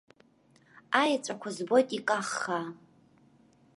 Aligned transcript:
Аеҵәақәа 1.01 1.49
збоит 1.55 1.89
икаххаа. 1.97 2.65